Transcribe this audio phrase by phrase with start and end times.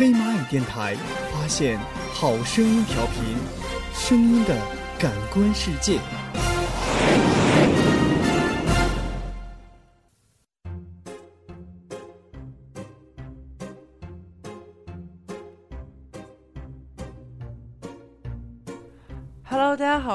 [0.00, 0.96] 黑蚂蚁电台，
[1.30, 1.78] 发现
[2.14, 3.36] 好声音调频，
[3.92, 4.56] 声音的
[4.98, 5.98] 感官世界。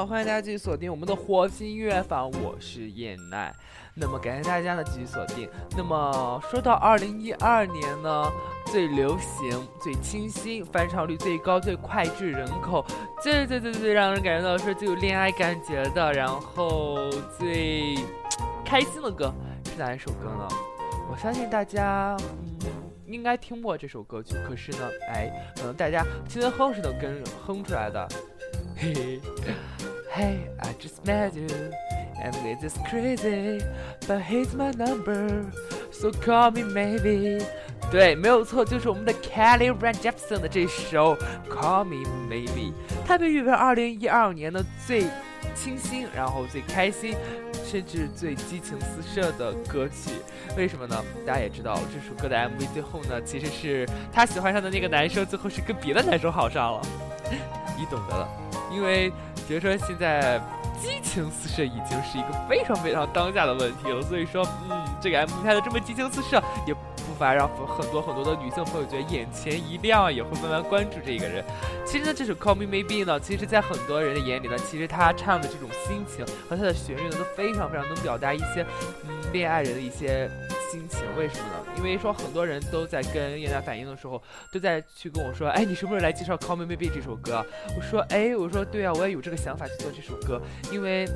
[0.06, 3.52] 欢迎大家继续锁定我们的火星音乐坊，我是燕奈。
[3.92, 5.48] 那么感谢大家呢继续锁定。
[5.76, 8.30] 那么说到二零一二年呢，
[8.66, 12.86] 最流行、最清新、翻唱率最高、最脍炙人口、
[13.20, 17.96] 最最最最让人感觉到说最有恋爱感觉的，然后最
[18.64, 19.34] 开心的歌
[19.64, 20.46] 是哪一首歌呢？
[21.10, 22.16] 我相信大家
[23.06, 28.06] 应该听过这首歌曲，可是呢，哎，可能大家听着哼是能跟哼出来的。
[28.76, 29.20] 嘿嘿
[30.16, 31.46] hey, I just met you,
[32.22, 33.60] and this is crazy,
[34.08, 35.44] but here's my number,
[35.92, 37.44] so call me maybe.
[37.90, 41.14] 对，没有错，就是我们的 Kelly Rae Jepsen 的这首
[41.50, 42.72] Call Me Maybe，
[43.06, 45.02] 它被誉为2012年的最
[45.54, 47.14] 清新，然后最开心，
[47.62, 50.12] 甚至最激情四射的歌曲。
[50.56, 50.96] 为什么呢？
[51.26, 56.80] 大家也知道，这首歌的 MV 最后呢，其实是他喜欢上的那个男生，最后是跟别的男生好上了，
[57.78, 58.26] 你懂得了。
[58.72, 59.12] 因为
[59.46, 60.40] 觉得说现在
[60.80, 71.44] 激情四射已经是一个非常非常当下的问题了，所以说，嗯，这个 MV 拍的这么激情四射，也不乏让很多很多的女性朋友觉得眼前一亮，也会慢慢关注这个人。
[71.86, 78.66] 其实呢，这首 Call Me Maybe 呢，其实在很多人的眼里呢，其实他唱的这种心情和他的旋律呢，都非常非常能表达一些，
[79.08, 80.28] 嗯，恋爱人的一些。
[81.16, 81.64] 为什么呢？
[81.76, 87.44] 因为说很多人都在跟叶娜反映的时候，都在去跟我说，哎，你什么时候来介绍《Call Me Maybe》这首歌？
[87.76, 90.40] 我说，哎，我说对啊，我也有这个想法去做这首歌，
[90.72, 91.08] 因为。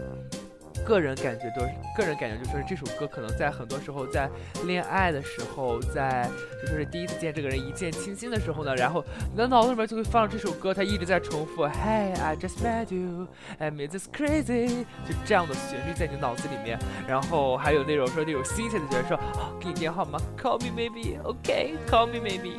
[0.84, 4.28] 个人感觉都是，个人感觉就说这首歌可能在很多时候，在
[4.64, 6.28] 恋爱的时候，在
[6.60, 19.18] 就说是第一次见这个人一见倾心的时候呢，然后你的脑子里面就会放这首歌，它一直在重复，Hey I just met you, I made this crazy，就这样的旋律在你脑子里面，然后还有那种说那种新鲜的觉得说，
[19.60, 22.54] 给你电话吗？Call me maybe，OK，Call me maybe。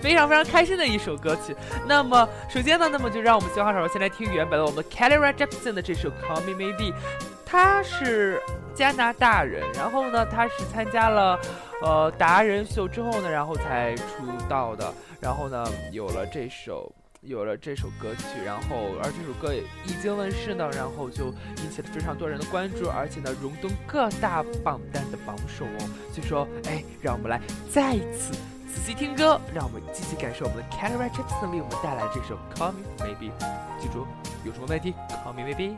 [0.00, 1.54] 非常非常开心的一首歌曲。
[1.86, 6.92] 那么，首先呢，那么就让我们话手先来听原本的我们 Kelly Rae Jepsen 的这首 Call Me Maybe。
[7.48, 8.42] 他是
[8.74, 11.38] 加拿大人，然后呢，他是参加了
[11.80, 14.92] 呃达人秀之后呢，然后才出道的。
[15.20, 16.92] 然后呢，有了这首
[17.22, 21.26] 有了这首歌曲，然后而这首歌也一经问世呢，然后就
[21.62, 25.88] 引起了非常多人的关注，而且呢，荣登各大榜单的榜首哦。
[26.12, 27.40] 所以说，哎，让我们来
[27.70, 28.32] 再一次。
[28.66, 33.30] 仔细听歌，让我们继续感受我们的 Kelly Rae Jepsen 为我们带来这首 Call Me Maybe。
[33.80, 34.06] 记住，
[34.44, 34.94] 有什么问题
[35.24, 35.76] ，Call Me Maybe。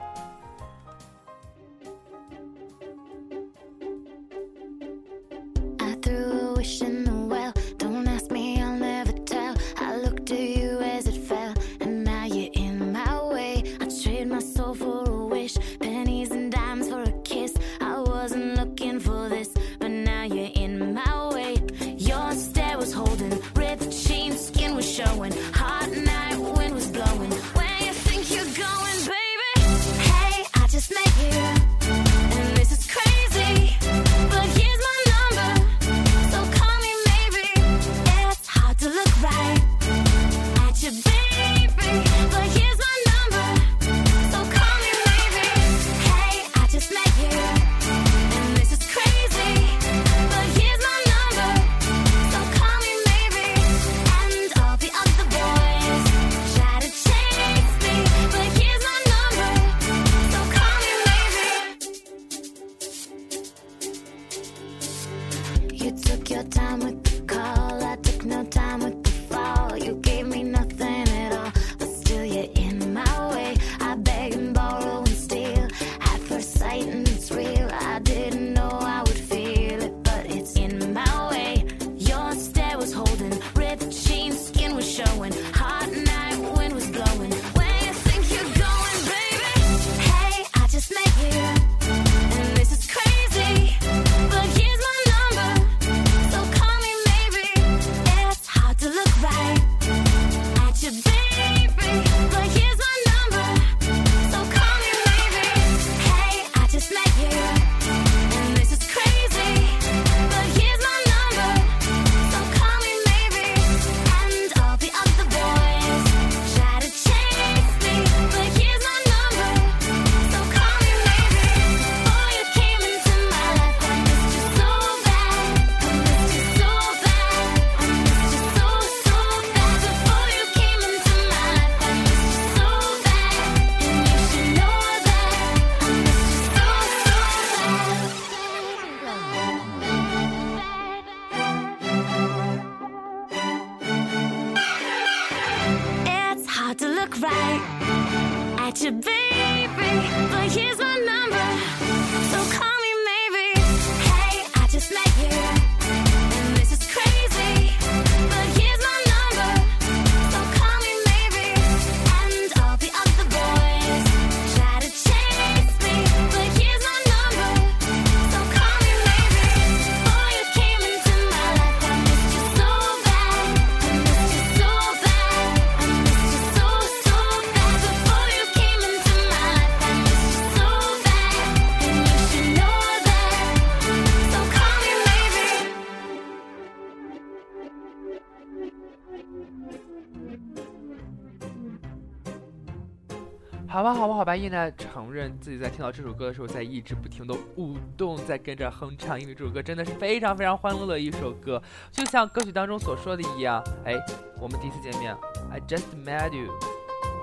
[193.94, 203.94] 好吧，好吧，叶奈承认自己在听到这首歌的时候，在一直不停的舞动，在跟着哼唱，因为这首歌真的是非常非常欢乐的一首歌，就像歌曲当中所说的一样，哎，
[204.40, 205.17] 我们第一次见面
[205.50, 206.50] ，I just met you，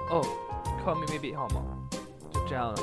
[0.10, 0.22] 哦
[0.84, 1.62] ，call me maybe 好吗？
[2.32, 2.74] 就这样，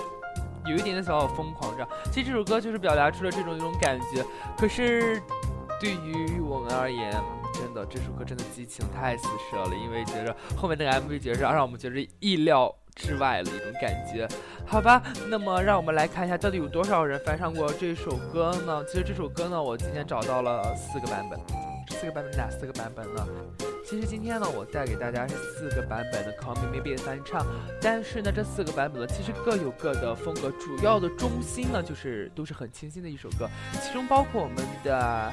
[0.67, 1.89] 有一点点小小疯狂这样。
[2.11, 4.25] 其实这首歌就是表达出了这种一种感觉，
[4.57, 5.23] 可是
[5.81, 7.13] 对于我们而言，
[7.55, 12.75] 真的这首歌真的激情太四射了，因为觉着后面那个 MV 觉着让我们觉着意料。
[12.95, 14.29] 之外的一种感觉，
[14.67, 18.85] 好吧，那么让我们来看一下，到底有多少人翻唱过这首歌呢？
[18.87, 21.39] 其实这首歌呢，我今天找到了四个版本，
[21.89, 23.27] 这四个版本哪四个版本呢？
[23.85, 27.45] 其实今天呢，我带给大家是四个版本的《Call Me Maybe》翻唱，
[27.81, 33.49] 但是呢，这四个版本呢，其实各有各的风格，主要的中心呢，就是都是很清新的一首歌，
[33.83, 35.33] 其中包括我们的。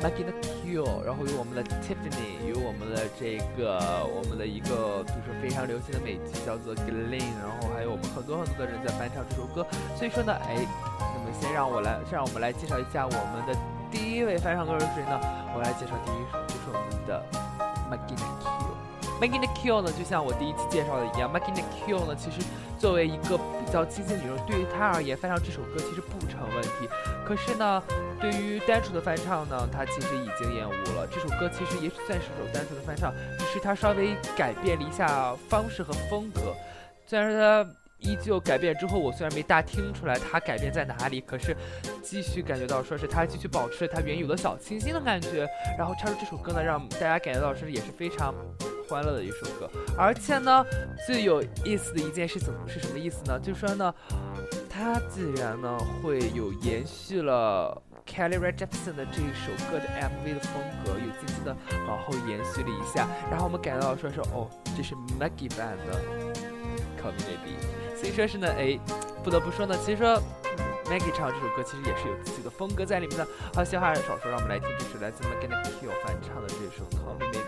[0.00, 9.66] Magina Q，然后有我们的 Tiffany，有我们的这个我们的一个就是非常流行的美剧叫做 Glen，然后还有我们很多很多的人在翻唱这首歌。
[9.96, 10.54] 所以说呢，哎，
[11.00, 13.58] 那么先让我来，先让我们来介绍一下我们的
[13.90, 15.18] 第一位翻唱歌手是谁呢？
[15.54, 17.22] 我来介绍第一首就是我们的
[17.90, 18.77] Magina Q。
[19.20, 22.46] Magina Q 呢，就像我第一期介绍的一样，Magina Q 呢，其实
[22.78, 26.88] 作为一个比较清新的女生，对于她而言翻唱这首歌其实不成问题。
[27.24, 27.82] 可是呢。
[28.20, 31.06] 对于单纯的翻唱呢，她其实已经厌恶了。
[31.06, 36.52] 这首歌其实也许算是首单纯的翻唱，只是她稍微改变了一下方式和风格。
[37.06, 37.70] 虽然说她
[38.00, 41.56] 依旧改变之后，我虽然没大听出来她改变在哪里，可是
[42.02, 45.46] 继续感觉到说是她继续保持她原有的小清新的感觉。
[45.78, 48.34] 然后唱出这首歌呢，让大家感觉到是也是非常
[48.88, 49.70] 欢乐的一首歌。
[49.96, 50.64] 而且呢，
[51.06, 53.38] 最有意思的一件事情是什么意思呢？
[53.38, 53.94] 就是说呢，
[54.68, 57.82] 它竟然呢会有延续了。
[58.08, 61.54] Kelly Rae Jepsen 的这一首歌的 MV 的风格有轻轻的
[61.86, 66.00] 往后延续了一下，然后我们感到说说哦，这是 Maggie 版的
[66.96, 67.54] Call Me Baby，
[67.94, 68.80] 所以说是呢，哎，
[69.22, 70.16] 不得不说呢，其实说
[70.86, 73.28] Maggie 唱这首歌其实也是有自己的风格在里面的。
[73.54, 77.47] 好，闲话少说，让我们来听这首来自 Maggie Q 翻唱的这首 Call Me Baby。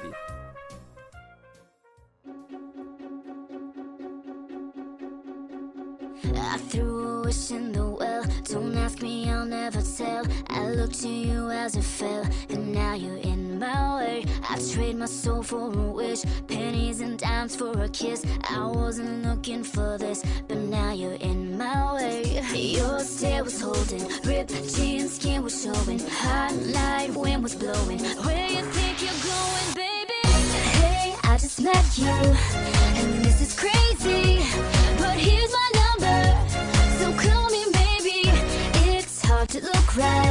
[6.36, 8.24] I threw a wish in the well.
[8.44, 10.24] Don't ask me, I'll never tell.
[10.48, 14.24] I looked to you as it fell, and now you're in my way.
[14.48, 18.24] I trade my soul for a wish, pennies and dimes for a kiss.
[18.48, 22.42] I wasn't looking for this, but now you're in my way.
[22.54, 26.00] Your stare was holding, ripped jeans, skin was showing.
[26.00, 28.00] Hot light, wind was blowing.
[28.24, 30.20] Where you think you're going, baby?
[30.80, 33.29] Hey, I just met you,
[39.92, 40.29] cry.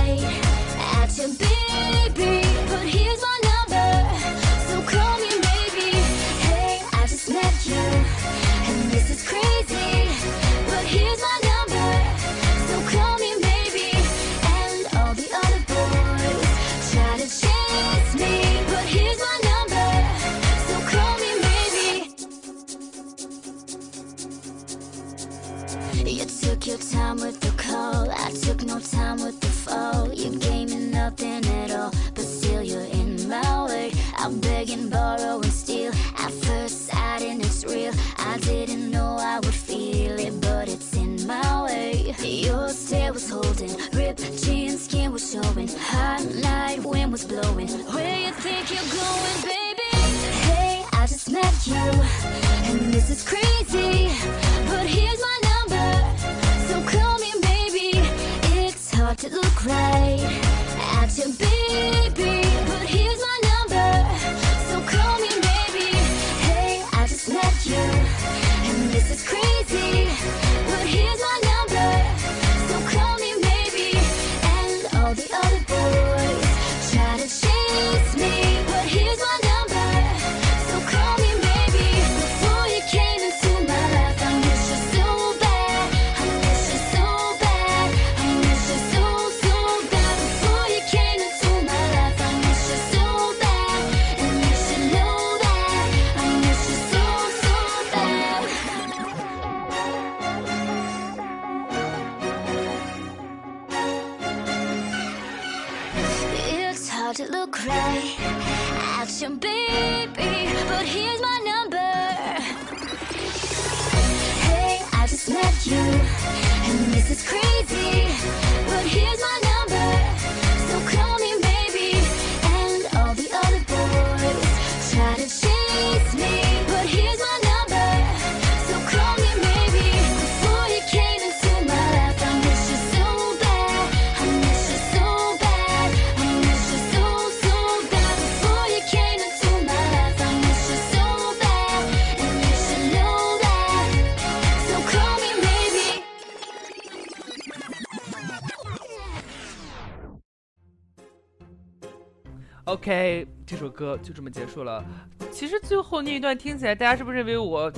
[153.80, 154.84] 歌就这么结束了。
[155.32, 157.72] 其实最后那一段听起来，大家是不是认为我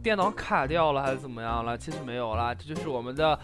[0.00, 1.76] 电脑卡掉了，还是怎么样了？
[1.76, 3.36] 其实没有啦，这就是我们的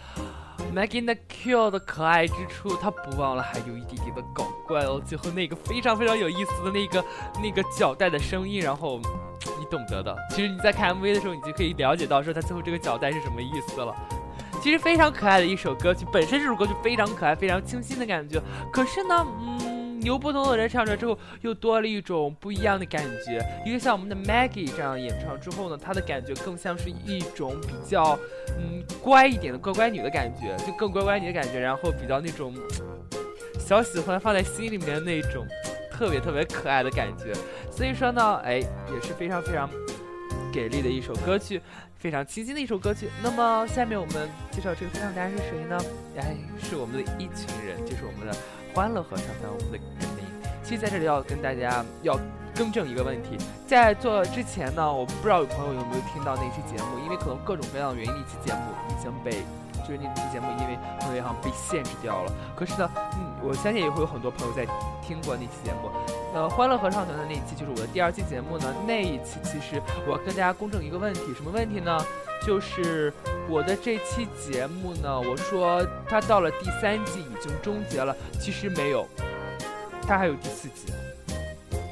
[0.73, 2.69] Maggie the Q 的可爱之处。
[2.77, 5.01] 他不忘了还有一点点的搞怪哦。
[5.05, 7.03] 最后那个非常非常有意思的那个
[7.43, 8.97] 那个脚带的声音，然后
[9.59, 10.15] 你懂得的。
[10.29, 13.93] 其实你在看 MV 的时候，你就可以了解到说他最后这个脚带是什么意思了。
[14.61, 18.41] 其实非常可爱的一首歌曲，本身这首歌就非常可爱，非常清新的感觉。
[18.71, 19.68] 可是呢，嗯。
[19.99, 23.43] 牛不同的人唱着之后，又多了一种不一样的感觉。
[23.65, 28.17] 一个像我们的 Maggie 这样演唱之后呢，她的感觉更像是一种比较，
[28.57, 31.59] 嗯，乖一点的乖乖女的感觉，就更乖乖女的感觉。
[31.59, 32.53] 然后比较那种
[33.59, 35.45] 小喜欢放在心里面那种
[35.91, 37.33] 特别特别可爱的感觉。
[37.69, 39.69] 所以说呢，哎，也是非常非常
[40.51, 41.61] 给力的一首歌曲，
[41.97, 43.09] 非常清新的一首歌曲。
[43.21, 45.77] 那么下面我们介绍这个合唱团是谁呢？
[46.17, 48.37] 哎，是我们的一群人，就是我们的。
[48.73, 50.25] 欢乐合唱团，我们的人民。
[50.63, 52.17] 其实在这里要跟大家要
[52.55, 59.31] 更正一个问题，在做之前呢，我不知道有朋友有没有听到那期节目，因为可能各种各样的原因，那期节目已经被
[59.87, 62.31] 就是那期节目因为因为好像被限制掉了。
[62.55, 64.65] 可是呢，嗯，我相信也会有很多朋友在
[65.01, 65.89] 听过那期节目。
[66.33, 71.97] 呃欢乐合唱团的那一期就是我的第二期节目呢，那一期其实我要跟大家公正一个问题，什么问题呢？
[72.45, 73.11] 就是
[73.49, 79.05] 我的这期节目呢，我说它到了第三季已经终结了，其实没有，
[80.03, 80.93] 它还有第四季，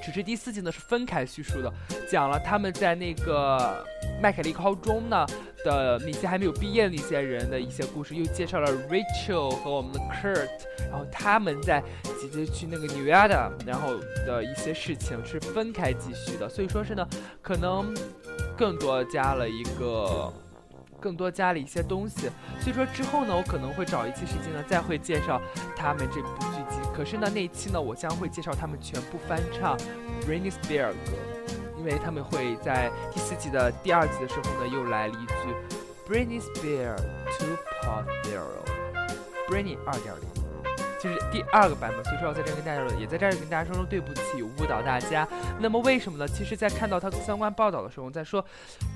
[0.07, 1.71] 只是第四季呢是分开叙述的，
[2.09, 3.85] 讲了他们在那个
[4.21, 5.25] 麦凯利高中呢
[5.65, 10.47] 的那些还没有毕业的那些人的一些故事，又介绍了 Rachel 和我们的 Kurt，
[10.89, 11.83] 然后他们在
[12.21, 17.05] 直接去那个纽约的，然后的一些事情是分开继续的，所以说是呢，
[17.41, 17.93] 可能。
[18.57, 20.33] 更多加了一个，
[20.99, 22.27] 更多加了一些东西，
[22.59, 25.39] 所以说之后呢，我可能会找一期时间呢，再会介绍
[25.75, 26.56] 他们这部。
[26.97, 29.77] 可是呢，那一期呢，我将会介绍他们全部翻唱
[30.25, 31.13] Britney Spears 歌，
[31.77, 35.33] 因为他们会在第四季的第二集的时候呢，又来了一句
[36.09, 37.03] Britney Spears
[38.25, 40.36] 2.0，Britney 二点零。
[40.99, 45.27] 就是第二个版本，所以说我在这儿跟大家，也在这儿跟大家说声对不起，误导大家。
[45.59, 46.27] 那么为什么呢？
[46.27, 48.43] 其实，在看到他相关报道的时候，在说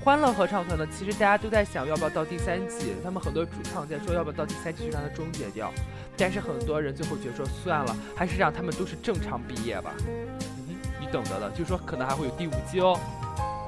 [0.04, 5.72] 欢乐合唱团呢，其实大家都在想要不要到第三季，他们很多主唱在说要不要到第三季就让它终结掉。
[6.18, 9.94] 但是很多人最后觉得说算了，还是让他们都是正常毕业吧。
[10.08, 13.00] 嗯，你懂得的，就是说可能还会有第五季哦。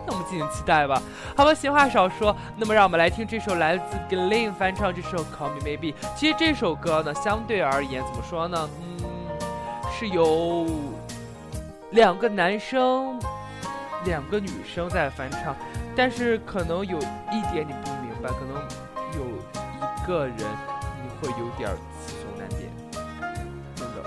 [0.05, 1.01] 那我们敬请期待吧。
[1.35, 5.93] 好吧，闲话少说，那么让我们来听这首来自 Glen 翻唱这首 Call Me Maybe。
[6.15, 8.69] 其实这首歌呢，相对而言怎么说呢？
[8.81, 9.05] 嗯，
[9.97, 10.67] 是由
[11.91, 13.17] 两个男生、
[14.03, 15.55] 两个女生在翻唱，
[15.95, 18.61] 但是可能有一点你不明白，可能
[19.15, 21.69] 有一个人你会有点
[22.05, 22.69] 雌雄难辨。
[23.75, 24.03] 真的，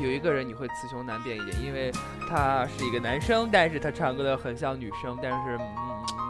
[0.00, 1.92] 有一个人你会雌雄难辨一点，因为。
[2.32, 5.58] 他是一个男生，但是他唱歌的很像女生，但是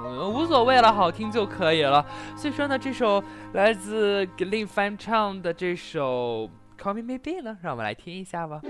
[0.05, 2.05] 嗯无所谓了，好听就可以了。
[2.37, 8.61] 所以说呢，这首来自 Glen 翻唱的这首 Call Me Maybe 呢，让我们来听一下吧。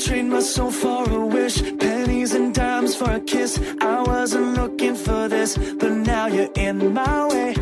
[0.00, 1.89] trade my soul for a wish, pennies and dimes
[3.00, 3.58] for a kiss.
[3.80, 7.54] I wasn't looking for this, but now you're in my way.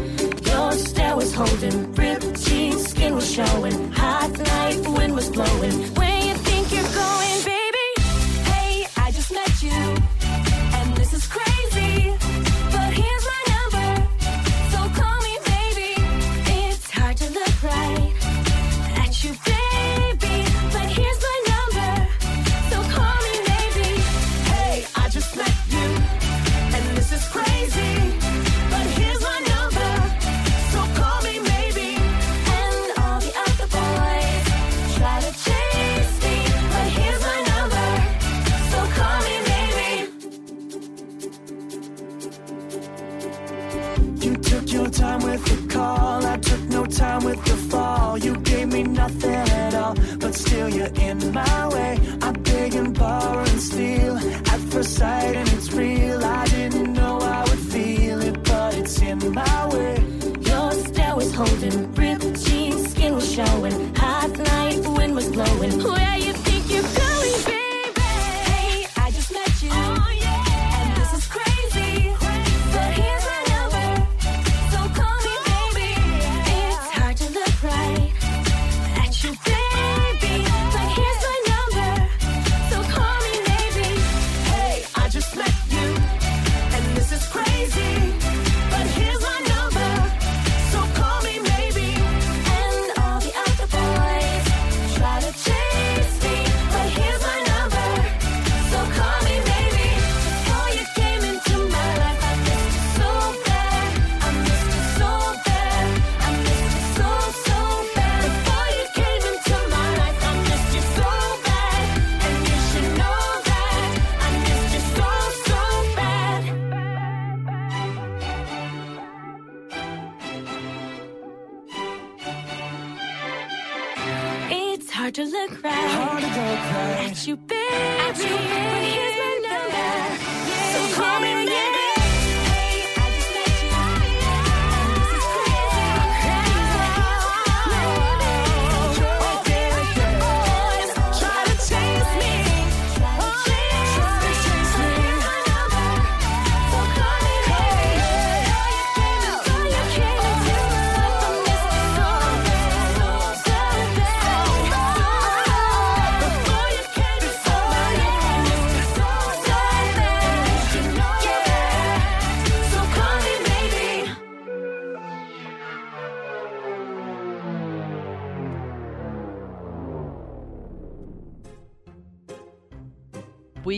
[0.50, 5.76] Your stare was holding, ripped jeans, skin was showing, hot night, wind was blowing.
[5.98, 6.07] Where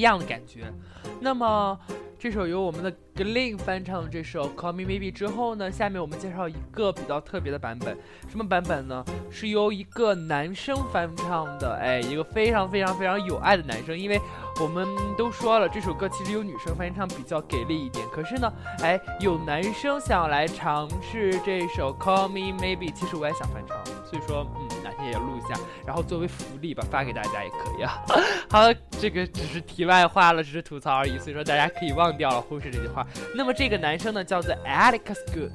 [0.00, 0.72] 一样的感觉。
[1.20, 1.78] 那么
[2.18, 7.94] 这首由我们的 Glen 翻唱的这首《Call Me Maybe》之后呢，下面我们介绍一个比较特别的版本。
[8.26, 9.04] 什么版本呢？
[9.30, 13.98] 是由一个男生翻唱的，哎，一个非常非常非常有爱的男生。
[13.98, 14.18] 因为
[14.60, 14.86] 我们
[15.16, 28.02] 都说了，这首歌其实有女生翻唱比较给力一点，可是呢，哎，有男生想来尝试这首《Call Me Maybe》，其实我也想翻唱，所以说，嗯，哪天也录一下，然后作为福利吧，发给大家也可以啊。
[28.50, 33.06] 好了，这个只是题外话了，只是吐槽而已，所以说大家可以忘掉了，忽视这句话。
[33.34, 35.52] 那么这个男生呢，叫做 Alex Good，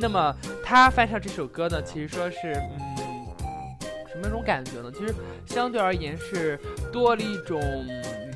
[0.00, 2.96] 那么他翻唱这首歌呢，其实说是，嗯，
[4.12, 4.90] 什么种感觉呢？
[4.92, 5.14] 其实
[5.46, 6.58] 相对而言是
[6.92, 7.60] 多了一种，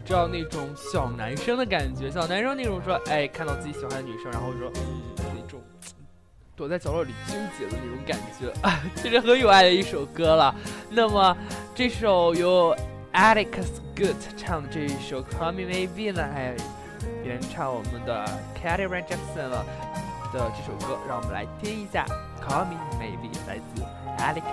[0.04, 5.02] 知道那种小男生的感觉，小男生那种说，哎，看到自己喜欢的女生，然后说，嗯，
[5.34, 5.60] 那种。
[6.56, 10.54] 躲在角落里纠结的那种感觉，啊 其实很有爱的一首歌了。
[10.88, 11.36] 那么
[11.74, 12.76] 这首由
[13.12, 16.54] Alex Good 唱的这一首《Call Me Maybe》呢，哎，
[17.24, 19.66] 原唱我们的 Kelly Rae Jackson 了
[20.32, 22.06] 的这首歌，让我们来听一下
[22.40, 23.82] 《Call Me Maybe》，来自
[24.18, 24.44] Alex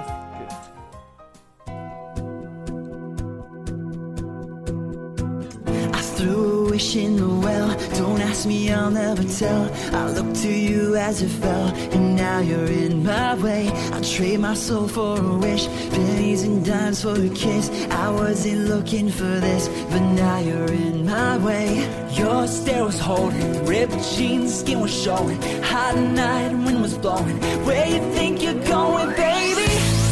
[6.21, 7.75] Threw a wish in the well.
[7.95, 9.63] Don't ask me, I'll never tell.
[9.91, 13.69] I looked to you as it fell, and now you're in my way.
[13.91, 17.71] I'd trade my soul for a wish, pennies and dimes for a kiss.
[17.89, 21.89] I wasn't looking for this, but now you're in my way.
[22.11, 25.41] Your stare was holding, ripped jeans, skin was showing.
[25.63, 27.37] Hot night, wind was blowing.
[27.65, 29.71] Where you think you're going, baby?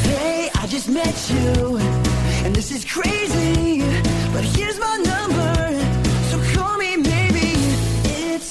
[0.09, 1.77] Hey, I just met you,
[2.43, 3.83] and this is crazy.
[4.33, 5.48] But here's my number,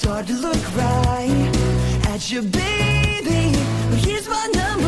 [0.09, 1.53] Hard to look right
[2.07, 3.53] at you, baby.
[3.91, 4.88] But here's my number,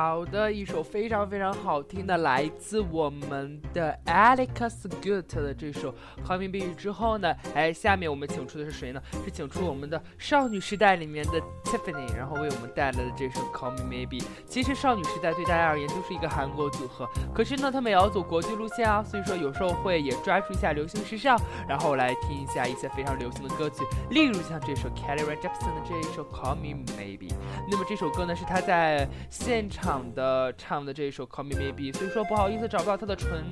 [0.00, 5.92] 好的，一首非常非常好听的，来自我们的 Alex Good 的这首
[6.24, 9.02] 《Call Me Baby》之后呢，哎，下面我们请出的是谁呢？
[9.24, 14.20] 是请出我们的少女时代里面的 Tiffany，然后为我们带来的这首《Call Me Maybe》。
[14.46, 21.36] 其实少女时代对大家而言就是一个韩国组合，可是呢，他们也要走国际路线啊，所以说有时候会也抓住一下流行时尚，
[21.68, 27.30] 然后来听一下一些非常流行的歌曲，例如像这首 Kelly Rae Jepsen 的这一首《Call Me Maybe》。
[27.68, 33.42] 那么这首歌呢是他在现场的唱的这一首《Call Me Maybe》，所以说不好意思找不到他的纯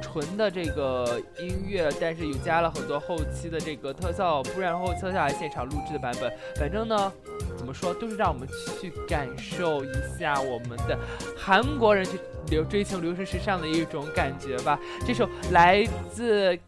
[0.00, 6.32] 纯的这个音乐，但是有加了很多后期的这个特效，不然后特效还现场录制的版本。
[6.56, 7.12] 反正呢，
[7.56, 8.46] 怎么说都是让我们
[8.80, 10.98] 去感受一下我们的
[11.36, 12.18] 韩国人去
[12.50, 14.78] 流追求流行时尚的一种感觉吧。
[15.06, 16.58] 这首来自。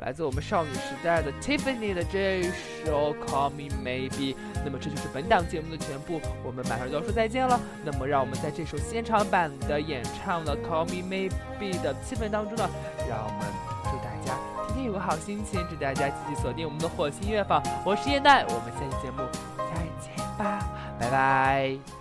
[0.00, 2.50] 来自我们少女时代的 Tiffany 的这一
[2.84, 4.34] 首 Call Me Maybe，
[4.64, 7.60] 那么这就是本档节目的全部，我们马上就要说再见了。
[7.84, 12.68] 那么让我们在这首现场版的演唱的 Call Me Maybe 的气氛当中呢，
[13.08, 13.46] 让我们
[13.84, 14.34] 祝大家
[14.68, 19.22] 天天有个好心情，祝大家继续锁定我们的火星音乐坊，我是叶奈，我们下期节目
[19.58, 20.66] 再见吧，
[20.98, 21.99] 拜拜。